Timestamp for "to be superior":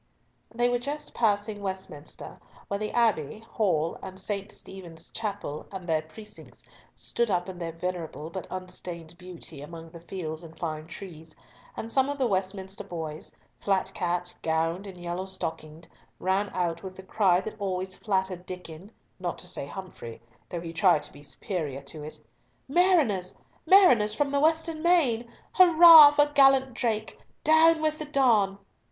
21.03-21.83